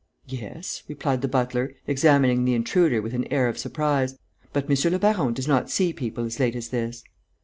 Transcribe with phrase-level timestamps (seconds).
[0.25, 4.17] "Yes," replied the butler, examining the intruder with an air of surprise,
[4.51, 7.03] "but monsieur le baron does not see people as late as this."